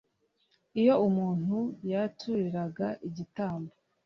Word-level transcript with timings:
iyo 0.79 0.93
umuntu 1.07 1.55
yaturaga 1.91 2.87
igitambo 3.07 3.71